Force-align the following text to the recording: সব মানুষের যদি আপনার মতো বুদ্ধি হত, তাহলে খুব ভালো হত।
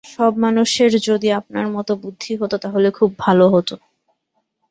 সব 0.05 0.31
মানুষের 0.37 0.91
যদি 1.07 1.27
আপনার 1.31 1.65
মতো 1.67 1.91
বুদ্ধি 1.95 2.33
হত, 2.35 2.53
তাহলে 2.55 2.87
খুব 2.91 3.09
ভালো 3.19 3.45
হত। 3.49 3.69